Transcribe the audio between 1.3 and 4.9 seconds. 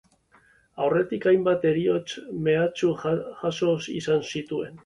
hainbat heriotz mehatxu jaso izan zituen.